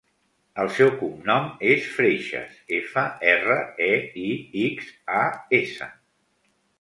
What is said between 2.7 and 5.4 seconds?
efa, erra, e, i, ics, a,